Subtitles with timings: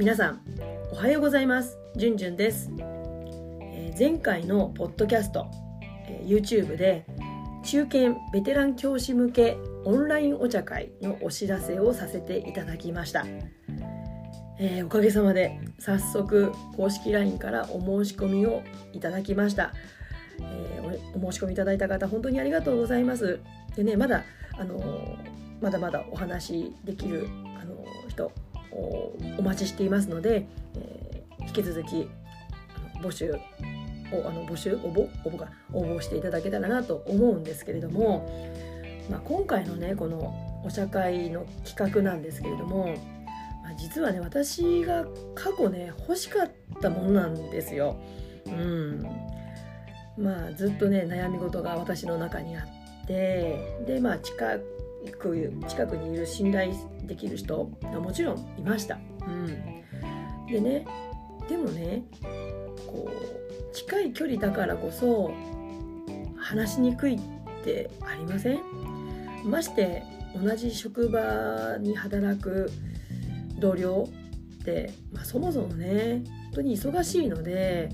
[0.00, 0.40] 皆さん
[0.92, 1.76] おはようございます。
[1.94, 2.70] じゅんじゅんです、
[3.60, 5.46] えー、前回のポッドキャスト、
[6.08, 7.04] えー、YouTube で
[7.62, 13.26] 中堅ベテラン教師向けオンラインお茶会のお知らせをさせていただきました、
[14.58, 18.62] えー、おかげさまで早速公式 LINE からお申し込みを
[18.94, 19.74] いただきました、
[20.40, 23.38] えー、お申し込みいただいた方本当にありがとうございます。
[23.76, 25.18] でねまだあの
[25.60, 27.28] まだまだお話できる
[27.60, 28.32] あの人
[28.72, 32.08] お待ちしていますので、えー、引き続き
[33.02, 38.28] 募集をあの募集応募応募が応募していただけたらなと思うんですけれども、
[39.10, 42.96] まあ、今回のねこのお茶会の企画なんですけれども、
[43.62, 47.96] まあ、実はね私が過去ね欲しかったものなんですよ。
[48.46, 49.06] うん
[50.18, 54.58] まあ、ずっとね悩み事が私の中にあってでまあ近
[55.18, 56.72] く近くにいる信頼
[57.04, 58.98] できる人がもちろんいました。
[59.26, 59.46] うん、
[60.46, 60.86] でね
[61.48, 62.04] でもね
[62.86, 65.32] こう近い距離だからこそ
[66.36, 67.20] 話しにくいっ
[67.64, 68.60] てありません？
[69.44, 70.02] まして
[70.34, 72.70] 同じ職場に働く
[73.58, 74.08] 同僚
[74.60, 77.88] って、まあ、そもそもね本当に忙しいので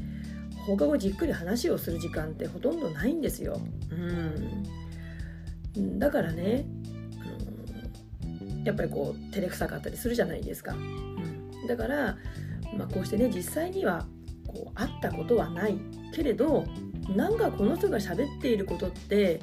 [0.66, 3.60] 放課後じっくり話をする時間ってほとんどないんですよ。
[5.76, 6.66] うん、だからね
[8.66, 10.74] やっぱりこう照れくさかったりするじゃないですか。
[10.74, 12.16] うん、だから、
[12.76, 14.06] まあ、こうしてね実際には
[14.46, 15.78] こう会ったことはない
[16.12, 16.64] けれど
[17.14, 19.40] なんかこの人が喋っていることって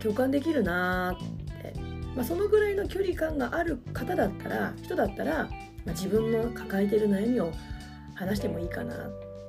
[0.00, 1.74] 共感できるなって、
[2.14, 5.48] まあ、そのぐらいの距離感がある方だったら人だったら、ま
[5.88, 7.52] あ、自分の抱えている悩みを
[8.14, 8.96] 話してもいいかなっ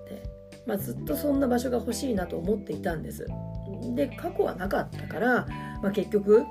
[0.07, 0.23] て、
[0.65, 3.27] まあ、ずっとそんな場所が欲しいなと思っていたんです。
[3.95, 5.47] で過去はなかったから、
[5.83, 6.43] まあ、結局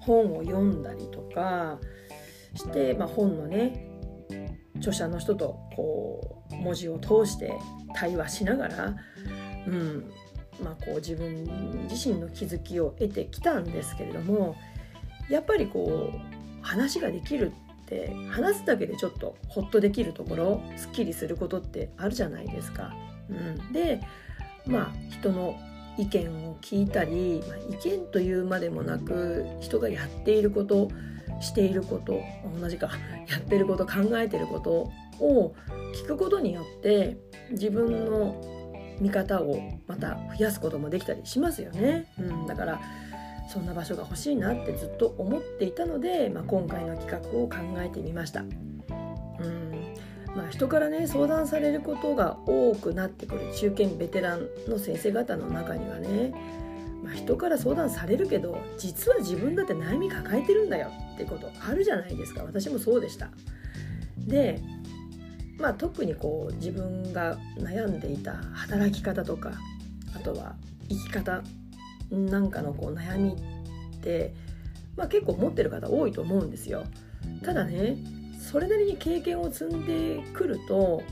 [0.00, 1.78] 本を読んだりとか
[2.54, 3.88] して、まあ、本のね
[4.76, 7.52] 著者の人とこう文字を通して
[7.94, 8.96] 対話しながら、
[9.66, 10.10] うん
[10.62, 11.44] まあ、こう自分
[11.90, 14.56] 自身の気づきを得てきたんですけれども
[15.28, 22.94] やっぱりこう話ができるって話すだけでちょっとホッとできるところすっきりすることってあるじゃないですか。
[23.30, 24.00] うん、で
[24.66, 25.56] まあ人の
[25.98, 30.88] 意見を聞いたり、まあ、意見というまでもなく人がやっていること
[31.40, 32.20] していること
[32.60, 32.90] 同じか
[33.28, 35.54] やってること考えてることを
[35.94, 37.16] 聞くことによって
[37.50, 38.40] 自分の
[39.00, 42.12] 見方をまた増やすこともできたりしますよね。
[42.18, 42.80] うん、だから
[43.48, 48.44] そんな場所が欲しいなってずっと思っていたので、まあ、今回の企画を考えてみました。
[50.38, 56.32] まあ、人からね相談されることが多くなってくる中堅ベテランの先生方の中にはね、
[57.02, 63.30] まあ、人から相談されるけど実は自分だって悩み抱えてるんだよってことあるじゃないですか私もそうでした。
[64.16, 64.62] で
[65.58, 69.50] まあ特にこう自分が悩んでいた働き方とか
[70.14, 70.54] あとは
[70.88, 71.42] 生き方
[72.12, 74.34] なんかのこう悩みって、
[74.96, 76.84] まあ、結構持ってる方多いと思うんですよ。
[77.42, 77.96] ただね
[78.50, 81.02] それなりに経験を積んでくると、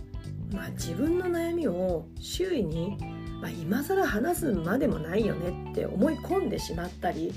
[0.55, 2.97] まあ、自分の悩みを周囲に、
[3.43, 7.35] まあ、今更話すまでもないよねって思い込んでしまったり、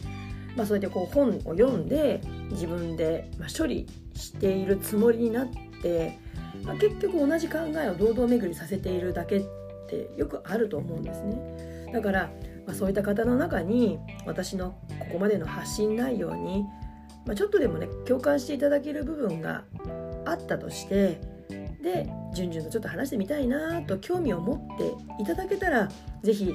[0.56, 5.48] まあ、それでこう本を読んで自分で処理しているつもりになっ
[5.82, 6.18] て、
[6.64, 9.42] まあ、結局同じ考えを堂々巡りさせているだけっ
[9.90, 11.90] てよくあると思うんですね。
[11.92, 12.32] だから、
[12.66, 16.64] まあ、そういった方の中に私のここまでの発信内容に
[17.26, 19.64] まあ、ちょっとでもね共感していただける部分が
[20.26, 21.20] あったとして
[21.82, 25.90] で順々とちょっと話してみたいなと興味を持っていただけたら
[26.24, 26.54] 是非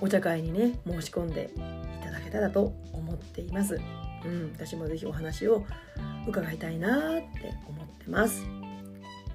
[0.00, 1.50] お茶会にね申し込んで
[2.00, 3.80] いただけたらと思っています。
[4.24, 5.64] うん、私も是非お話を
[6.26, 8.44] 伺いたいなって思ってます。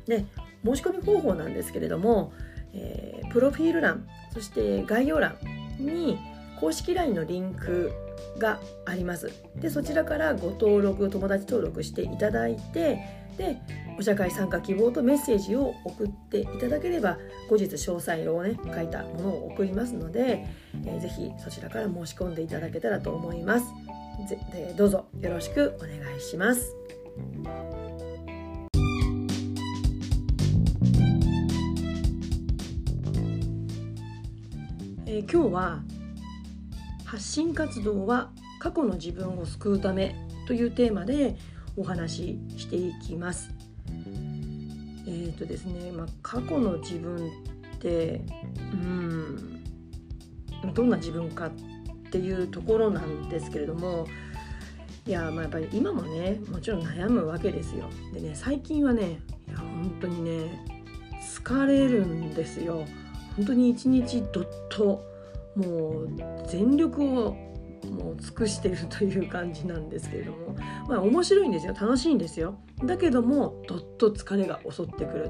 [0.06, 0.26] で
[0.64, 2.34] 申し込み方法なんですけれども、
[2.74, 5.38] えー、プロフィール欄そして概要欄
[5.80, 6.18] に
[6.60, 7.92] 公式 LINE のリンク
[8.38, 9.32] があります。
[9.56, 13.00] でそちらからご登録友達登録していただいて
[13.38, 13.58] で
[13.98, 17.18] お社会参加希望とメッセージを送っていただければ
[17.50, 20.46] 後日詳細をね書いたものを送りますので、
[20.86, 23.66] えー、ぜひそちらから申し込んでいただけたらと思います。
[24.28, 26.76] ぜでどうぞよろしくお願いします。
[35.08, 35.84] えー、今日は
[37.06, 40.16] 発信活動は過去の自分を救うため
[40.48, 41.38] というテーマで
[41.78, 43.52] お話ししていきます。
[45.08, 47.28] えーとですねまあ、過去の自分
[47.76, 48.22] って
[48.74, 49.64] うん
[50.74, 51.52] どんな自分かっ
[52.12, 54.08] ていうところなんですけれども
[55.06, 57.88] いやまあやっぱり今もねもちろん悩むわけですよ。
[58.14, 60.66] でね最近はねいや本当にね
[61.22, 62.86] 疲れるんですよ。
[63.36, 65.15] 本当に一日どっと
[65.56, 66.10] もう
[66.48, 67.46] 全力を
[67.92, 70.56] もう尽くしてるという感じなんですけれども
[70.88, 71.74] まあ面白いんですよ。
[71.74, 72.56] 楽しいんですよ。
[72.84, 75.30] だけどもどっと疲れが襲ってくる。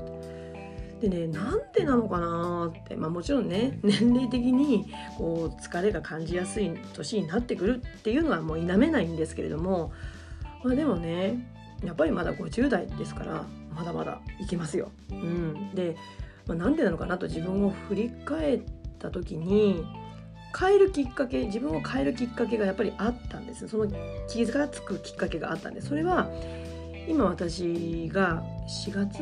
[1.01, 4.85] でねなんでなのかなって、まあ、もちろんね 年齢的に
[5.17, 9.91] こう疲れが感じやすい年になってくるっていうのはもう否めないんですけれども、
[10.63, 11.51] まあ、でもね
[11.83, 13.45] やっぱりまだ50代ですから
[13.75, 14.89] まだまだいけますよ。
[15.11, 15.97] うん、で、
[16.47, 18.61] まあ、なんでなのかなと自分を振り返っ
[18.97, 19.85] た時に
[20.57, 23.67] 変えるきっかけ自分を変えるきっかけがやっぱりあったんです。
[23.67, 23.87] その
[24.29, 26.29] 気がつくきっかけがあったんですそれは
[27.07, 29.19] 今私が4月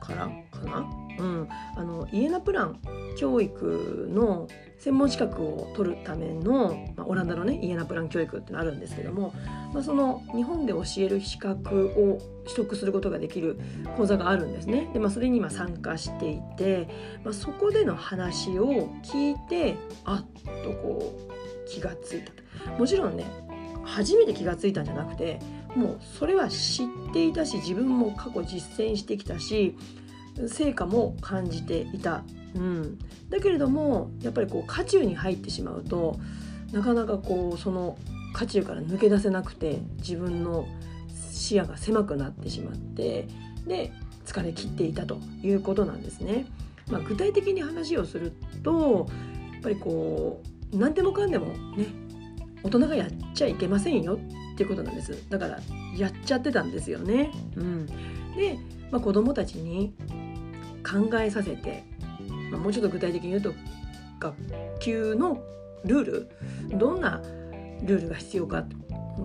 [0.00, 2.80] からかな、うん、あのイエナプラン
[3.16, 4.48] 教育の
[4.78, 9.34] 専門資格を取るための、まあ、オランダのねイエナプラン教育ってのあるんですけども、
[9.74, 13.58] まあ、その日本で教える資格を取得することができる
[13.96, 14.88] 講座があるんですね。
[14.92, 16.88] で、まあ、それに今参加していて、
[17.24, 22.32] まあ、そこでの話を聞いてあっとこう気がついた
[22.78, 23.24] もちろんね
[23.84, 25.40] 初めて気がついたんじゃなくて
[25.74, 29.76] もうそれは知っていたし自分も過去実践してきたし
[30.46, 32.22] 成果も感じていた、
[32.54, 32.98] うん、
[33.28, 36.18] だけれどもやっぱりこう渦中に入ってしまうと
[36.72, 37.98] なかなかこうその
[38.34, 40.68] 渦中から抜け出せなくて自分の
[41.32, 43.26] 視野が狭くなってしまって
[43.66, 43.92] で
[44.26, 46.46] 疲れ切っていたということなんですね。
[46.90, 48.32] まあ、具体的に話をする
[48.62, 49.06] と
[49.52, 50.42] やっぱりこ
[50.72, 51.46] う何でもかんでも
[51.76, 51.86] ね
[52.62, 55.58] 大人がやっちゃいけませんよっていうことなんですだから
[55.96, 57.30] やっちゃってたんですよね。
[57.56, 57.86] うん、
[58.36, 58.58] で、
[58.90, 59.94] まあ、子供たちに
[60.90, 61.84] 考えさせて、
[62.50, 63.54] まあ、もうちょっと具体的に言うと
[64.18, 64.34] 学
[64.80, 65.42] 級の
[65.84, 66.30] ルール
[66.78, 67.22] どんな
[67.82, 68.64] ルールが必要か。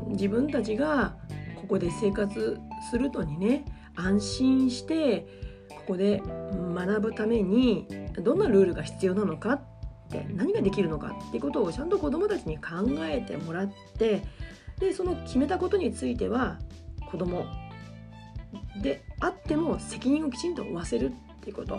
[0.09, 1.15] 自分たちが
[1.55, 3.65] ここで生活するのにね
[3.95, 5.27] 安心して
[5.69, 6.21] ここで
[6.75, 9.61] 学ぶためにどんなルールが必要なのかっ
[10.09, 14.23] て何ができるのかっていうことをちゃんと子どもたちに考えてもらって
[14.79, 16.59] でその決めたことについては
[17.11, 17.45] 子ども
[18.81, 21.13] であっても責任をきちんと負わせる。
[21.43, 21.77] っていうこと、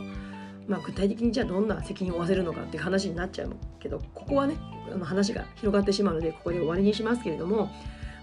[0.69, 4.57] まあ、具体的にじゃあどんな責任を負わせるのかっていう話になっちゃうけどここはね
[4.93, 7.71] あの話が広がってしまうのでここで終わりにしますけれども、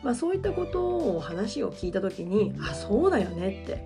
[0.03, 3.83] まあ、そういったことを話を聞いた時にあそうだよねって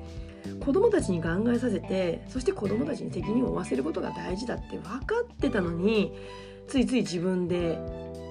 [0.59, 6.13] 子供たちに考えさせてそして子供たちに責任を負わせることが大事だって分かってたのに
[6.67, 7.79] ついつい自分で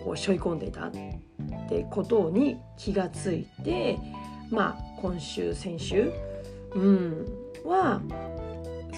[0.05, 0.91] こう背負い込んでいたっ
[1.69, 3.99] てことに気がついて
[4.51, 6.13] まあ今週先週、
[6.75, 7.27] うん、
[7.65, 8.01] は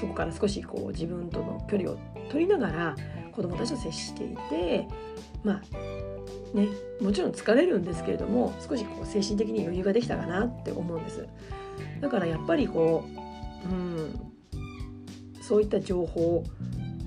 [0.00, 1.96] そこから少しこう自分との距離を
[2.30, 2.96] 取りながら
[3.32, 4.86] 子どもたちと接していて
[5.42, 6.68] まあね
[7.00, 11.26] もちろん疲れるんですけれども少しこう精神的に余裕ができたかなって思うんです。
[12.00, 13.04] だからやっぱりこ
[13.64, 14.32] う、うん、
[15.42, 16.44] そういった情報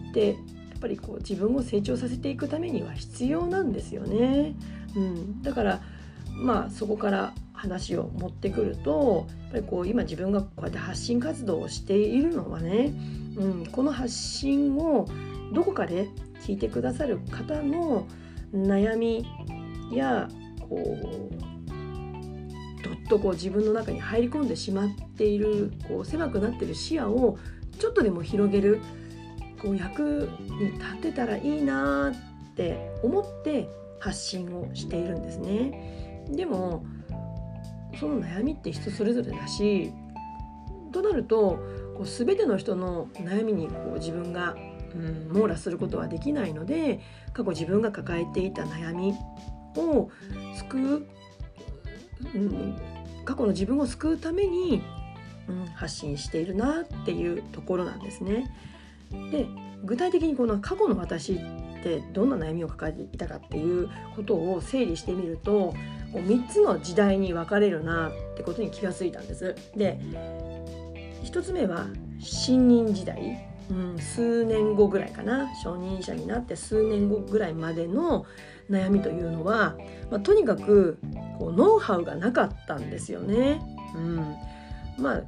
[0.10, 0.36] ってやっ
[0.80, 4.56] ぱりこう自分を成長させていくためには必要なんですよね、
[4.96, 5.82] うん、だから
[6.36, 12.94] まあそこから話を持ってくるとやっぱりこう今自分がこうやって発信活動をしているのはね、
[13.36, 15.06] うん、この発信を
[15.52, 16.08] どこかで
[16.42, 18.08] 聞いてくださる方の
[18.54, 19.28] 悩み
[19.92, 20.30] や
[20.70, 21.34] こう
[22.82, 27.38] どっとこう自分の中に入り込んでしまっているこう狭くなってる視野を
[27.78, 28.80] ちょっとでも広げる
[29.62, 30.30] こう役
[30.62, 33.68] に立てたらいいなって思って
[34.00, 36.26] 発信をしているんですね。
[36.32, 36.86] でも
[37.98, 39.92] その悩みって人それぞれだし
[40.92, 41.60] となると
[41.96, 44.56] こう全ての人の悩みにこう自分が、
[44.94, 47.00] うん、網羅することはできないので
[47.34, 49.14] 過去自分が抱えていた悩み
[49.76, 50.10] を
[50.56, 51.08] 救う、
[52.36, 52.78] うん、
[53.26, 54.82] 過去の自分を救うために、
[55.48, 58.52] うん、発信しているなっていうところなんですね。
[59.32, 59.48] で
[59.84, 61.38] 具体的にこの過去の私っ
[61.84, 65.74] てどんな悩みを抱えていたかっていうことを整理してみると
[66.12, 69.56] こう3つの時代に分かれるなってことに気がついたんです。
[69.76, 70.00] で
[71.24, 71.88] 1つ目は
[72.20, 73.38] 新任時代、
[73.70, 78.26] うん、数年後ぐらいかな承認者になって数年後ぐらいまでの
[78.70, 79.76] 悩みというのは、
[80.10, 80.98] まあ、とにかく
[81.38, 83.62] こうノウハウがなかったんですよね。
[83.96, 84.36] うん、
[84.98, 85.24] まあ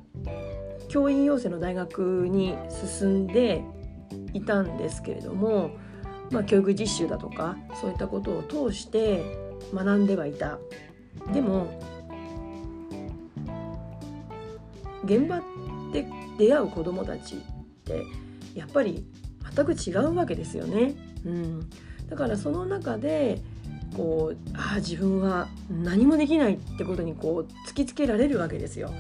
[0.88, 3.64] 教員養成の大学に進んで
[4.34, 5.72] いたんですけれども
[6.32, 9.24] まあ、教育実習だとかそういったことを通して
[9.74, 10.60] 学んではいた。
[11.34, 11.80] でも
[15.04, 15.42] 現場
[15.92, 16.06] で
[16.38, 17.38] 出会う子どもたちっ
[17.84, 18.04] て
[18.56, 19.06] やっぱり
[19.56, 20.96] 全く違うわけですよね。
[21.26, 21.70] うん、
[22.10, 23.42] だからその中で
[23.96, 28.92] こうああ自分は何もできないってことにこう突きつけられるわけですよ。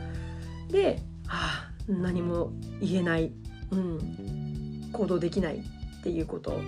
[0.69, 3.31] でああ何も言えない、
[3.71, 6.59] うん、行動できないっていうこと、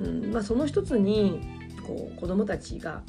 [0.00, 0.32] うん。
[0.32, 1.40] まあ、その一つに
[1.88, 3.02] こう子どもたちが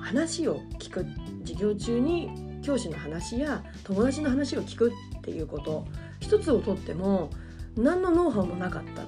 [0.00, 1.04] 話を聞く
[1.42, 5.84] 授業中に教師の話や友達の話を聞くっていうこと
[6.20, 7.28] 一つをとっても
[7.76, 9.02] 何のノウハウもなかった。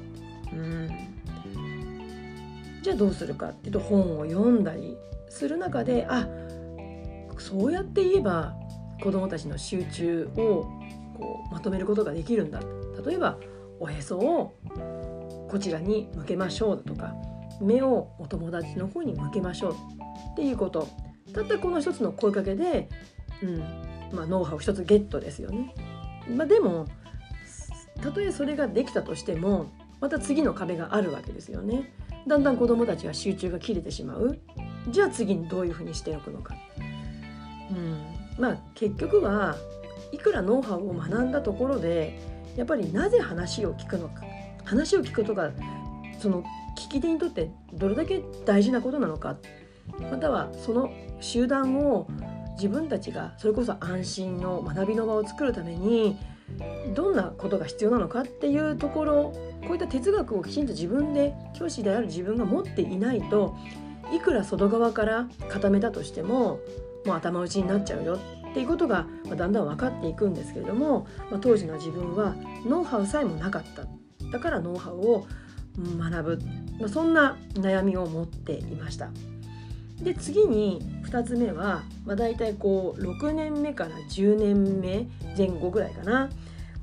[0.53, 0.91] うん。
[2.83, 4.97] じゃあどうするかっていうと本を読んだり
[5.29, 6.29] する中であ
[7.39, 8.55] そうやって言えば
[9.03, 10.67] 子どもたちの集中を
[11.17, 12.61] こうまとめることができるんだ。
[13.07, 13.39] 例えば
[13.79, 14.57] おへそを
[15.49, 17.15] こちらに向けましょうだとか。
[17.61, 19.73] 目をお友達の方に向けましょう
[20.33, 20.89] っていうこと
[21.33, 22.89] たったこの一つの声かけで、
[23.43, 23.59] うん
[24.13, 25.75] まあ、ノウハウ一つゲットですよね。
[26.35, 26.87] まあ、でも
[28.01, 29.67] たとえそれができたとしても
[30.01, 31.93] また次の壁があるわけですよね。
[32.27, 34.39] だんだん子どもたちは集中が切れてしまう
[34.89, 36.55] じゃあ次にどういうふうにしておくのか。
[37.71, 38.05] うん、
[38.39, 39.57] まあ結局は
[40.13, 42.19] いくらノウハウを学んだところで
[42.57, 44.23] やっぱりなぜ話を聞くのか
[44.65, 45.51] 話を聞くとが
[46.19, 46.45] その
[46.77, 49.37] 聞き手にとってどれだけ大事なことなのか
[50.11, 52.07] またはその集団を
[52.57, 56.17] 自分たちがそれこそ安心の学びの場を作るために
[56.95, 59.33] どんなことが必要なのかっていうところ
[59.67, 63.57] こういった哲学をきちんと自分で教師である自分が持っていないと
[64.13, 66.61] いくら外側から固めたとしても
[67.05, 68.19] もう頭打ちになっちゃうよ
[68.51, 69.07] っていうことが
[69.37, 72.35] だんだん分かっていくんですけれども、まあ、当時の自分は
[72.67, 73.87] ノウハウさえもなかった。
[74.31, 75.27] だからノウハウを
[75.99, 76.39] 学ぶ、
[76.79, 79.11] まあ、そんな悩みを持っていました。
[80.03, 85.07] で次に2つ目は、まあ、大体こう6年目から10年目
[85.37, 86.29] 前後ぐらいかな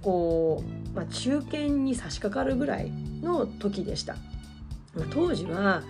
[0.01, 2.89] こう、まあ、中堅に差し掛かるぐらい
[3.21, 4.15] の時でした。
[4.95, 5.83] まあ、当時は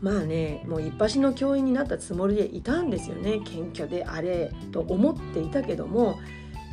[0.00, 6.18] まあねもう一発の教員になったつもりでいたんですよね謙虚であれと思っていたけども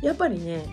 [0.02, 0.66] やっぱりね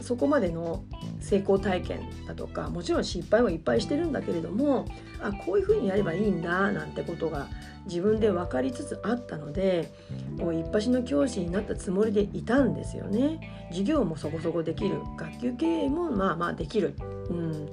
[0.00, 0.82] そこまでの
[1.20, 4.86] 成功体験だとかもちろん失敗はいっぱいしてるんだけれども
[5.20, 7.48] あこういうふうにやればいいんだなんてことが
[7.86, 9.92] 自分で分かりつつあったので
[10.38, 13.68] こう一発の教師になったつもりでいたんですよね。
[13.70, 16.94] 授業もそこそこできる学級経営もまあまあできる。
[17.28, 17.68] うん、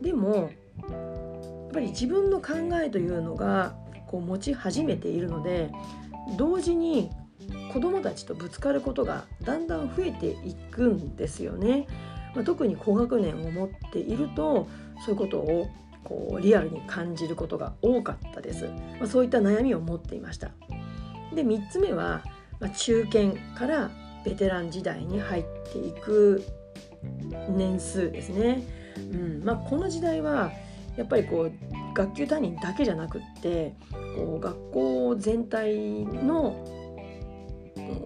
[0.00, 3.74] でもやっぱり自分の考えというのが
[4.06, 5.70] こう持ち始めているので
[6.36, 7.10] 同時に
[7.72, 11.86] 子どもたちとぶつかることがだんだん増えていくんですよね。
[12.34, 14.68] まあ、特に高学年を持っていると
[15.04, 15.68] そういうことを
[16.04, 18.66] こうリアルに感じることが多かったです、
[18.98, 20.50] まあ、そういった悩みを持っていました。
[21.34, 22.22] で3つ目は、
[22.58, 23.90] まあ、中堅から
[24.24, 26.44] ベテラン時代に入っていく
[27.48, 28.62] 年数ですね、
[28.96, 30.50] うんまあ、この時代は
[30.96, 31.52] やっぱりこう
[31.94, 33.74] 学級担任だけじゃなくって
[34.16, 36.48] こう学校全体の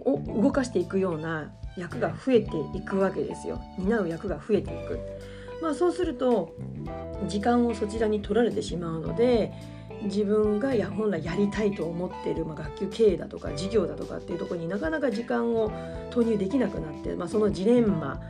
[0.05, 4.99] を動かしていくような役が増えていくわけですよ担う役が増えていく。
[5.63, 6.55] まあ、そうすると
[7.27, 9.53] 時間をそちらに取られてしまうので
[10.03, 15.73] 自分が本来やりたいと思っている、まあ、学級経営だとか授業だとかっていうところになかなか時間を
[16.11, 18.21] 投入できなくなって、まあ、そのジレンマ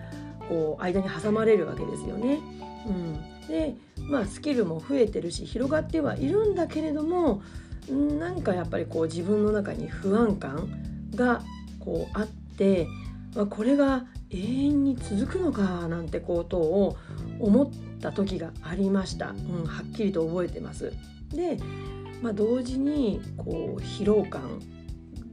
[0.48, 2.38] こう間に挟まれるわけですよね。
[2.86, 3.74] うん、で
[4.10, 7.42] まあスキルも増えてるし広がってはいるんだけれども
[7.90, 10.68] なんかやっぱりこう自分の中に不安感
[11.14, 11.42] が
[11.80, 12.86] こうあって、
[13.34, 16.96] まあ、これが永遠に続くのかなんてことを
[17.40, 20.92] 思った時がありました、うん、はっきりと覚えてます。
[21.30, 21.58] で、
[22.22, 24.60] まあ、同時にこう疲労感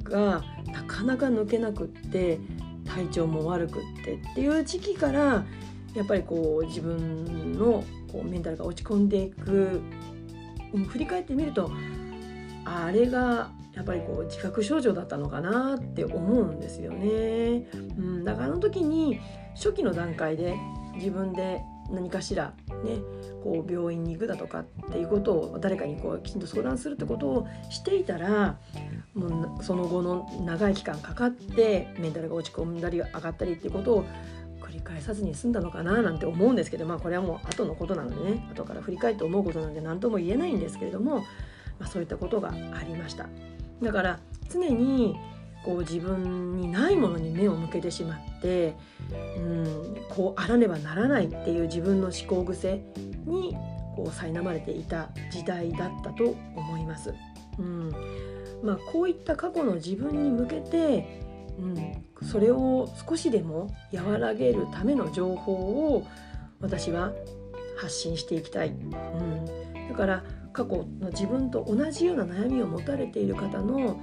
[0.03, 2.39] がなかなか抜けなくって
[2.85, 5.45] 体調も悪くってっていう時期から
[5.93, 9.81] やっぱりこう自分のこうメンタルが落ち込んでいく、
[10.73, 11.71] うん、振り返ってみると
[12.65, 17.67] あれがやっぱりこう自覚症状だったのかなって思うんですよね。
[17.73, 19.19] うん、だからあの時に
[19.55, 20.55] 初期の段階で
[20.95, 22.97] 自分で何かしらね
[23.43, 28.59] こう病院に行くだとかっていうことを誰かにこうきちんと相談するってことをしていたら
[29.13, 34.05] もうその後の長い期間かかってメンタルが落ち込んだり上がったりっていうことを
[34.61, 41.19] 繰り返さずに済んだのかななんて思うんですけどまあこれはもう後のことなのでね後から振り返って思うことなんで何とも言えないんですけれども、
[41.79, 43.27] まあ、そういったことがありました。
[43.81, 44.19] だから
[44.49, 45.15] 常に
[45.63, 48.75] こう自分にないものに目を向けてしまって
[49.37, 52.83] うんこうあらねばならないっていう自分の思考癖
[53.25, 53.55] に
[53.95, 57.13] こう苛まれていた時代だったと思います。
[57.59, 57.91] うん
[58.63, 61.21] まあ、こういった過去の自分に向けて、
[61.59, 66.07] うん、それを少しでも和らげるための情報を
[66.59, 67.11] 私は
[67.77, 68.69] 発信していきたい。
[68.69, 69.45] うん、
[69.89, 74.01] だから過去の自分と同じような悩みを持たれている方の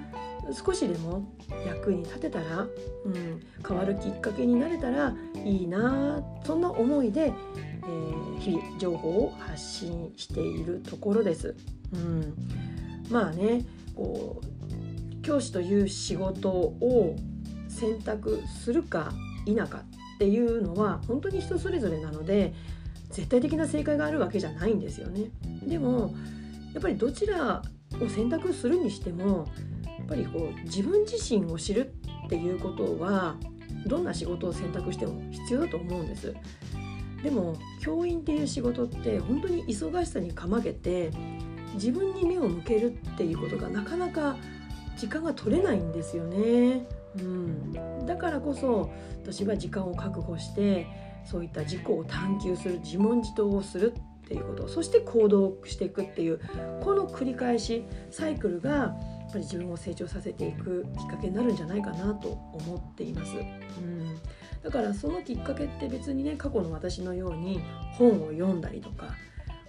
[0.53, 1.31] 少しでも
[1.67, 2.67] 役に立てたら、
[3.05, 5.15] うん、変わるきっかけになれたら
[5.45, 11.55] いいなそんな思いで、えー、日々情報を発信しているところです。
[11.93, 12.35] うん、
[13.11, 13.65] まあね
[13.95, 17.17] こう教師という仕事を
[17.69, 19.13] 選択するか
[19.45, 19.85] 否か
[20.17, 22.55] っていうのは本当に人それぞれなので
[23.11, 25.31] 絶対的な正解があるわけじゃないんですよね。
[25.67, 26.15] でも
[26.75, 27.63] やっぱりどちら
[28.01, 29.49] を選択するにしても
[29.99, 31.93] やっぱりこう自分自身を知る
[32.27, 33.37] っていうことは
[33.87, 36.35] どんな仕事を選択しても必要だと思うんです。
[37.23, 41.11] でも教員っていう仕事って本当に忙しさにかまけて
[41.75, 44.37] 自分に目を向けるっていうことがなかなか
[44.97, 46.87] 時間が取れないんですよね。
[47.17, 48.91] うん、だからこそ
[49.23, 50.87] 私は時間を確保して
[51.25, 53.95] そういった自己を探求する自問自答をする
[54.29, 56.41] っていうことそして行動していくっていう
[56.83, 63.33] この繰り返しサイクルがやっぱり自分を成長させていくきっかけになるんじゃないかなと思っています。
[63.37, 64.19] うん
[64.63, 67.61] だからそのきっかけって別にね過去の私のように
[67.93, 69.15] 本を読んだりとか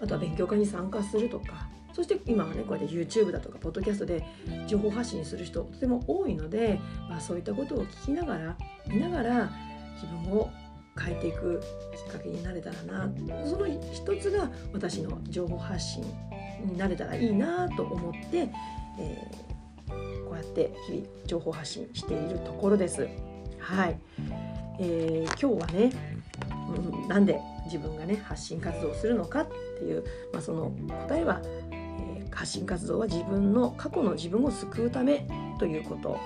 [0.02, 4.26] あとは勉強会に参加するとかそして今はねこうやって YouTube だとかポッドキャストで
[4.68, 9.52] 情報発信する人とても多いので、まあ、そういったことを聞きながら見ながら
[9.94, 10.50] 自分を
[11.00, 11.62] 変えていく
[11.96, 13.12] きっかけになれたらな
[13.46, 16.04] その一つが私の情報発信
[16.66, 18.50] になれたらいいなと思って、
[19.00, 23.08] えー、こうやって日々情報発信しているところです。
[23.60, 24.00] はい、
[24.80, 25.92] えー、今日はね、
[26.94, 30.72] うん、なんで自分がね発信活動をするのかっていう、まあ、その
[31.08, 35.28] 答えは、えー、発信活動は自分の過去の自分を救うため
[35.60, 36.18] ということ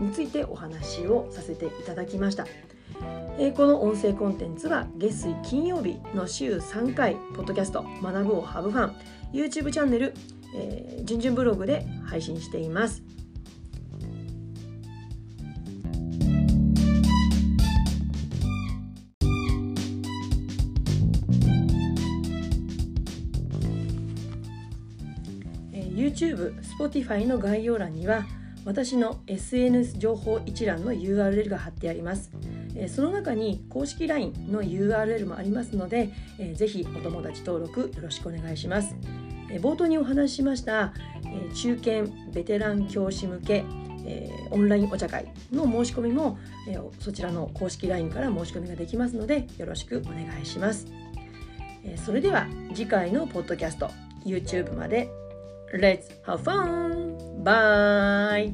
[0.00, 2.46] についてお話をさせていただきました。
[3.38, 8.94] えこの音声コンテンツは月水金曜日の週3回ポッドキャスト「学ぶをハブファン」
[9.32, 10.12] YouTube チャンネル
[10.54, 13.02] 「えー、じゅんじゅんブログ」で配信しています。
[26.00, 28.24] YouTube、Spotify の概要欄には
[28.64, 32.30] 私の SNS 情報一覧の URL が貼ってあります。
[32.88, 36.10] その中に公式 LINE の URL もありますので、
[36.54, 38.94] ぜひお友達登録よろしくお願いします。
[39.60, 40.92] 冒頭にお話ししました
[41.54, 43.64] 中堅ベテラン教師向け
[44.50, 46.38] オンラインお茶会の申し込みも
[47.00, 50.86] そちらの公式 LINE から申し込みができますのでよろしくお願いします。
[51.96, 53.90] それでは次回のポッドキャスト
[54.24, 55.10] YouTube まで
[55.72, 57.16] Let's have fun!
[57.44, 58.52] Bye!